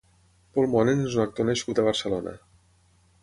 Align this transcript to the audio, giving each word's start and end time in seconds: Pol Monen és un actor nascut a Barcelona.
Pol 0.55 0.67
Monen 0.75 1.03
és 1.09 1.17
un 1.19 1.23
actor 1.25 1.47
nascut 1.51 1.81
a 1.83 1.87
Barcelona. 1.91 2.33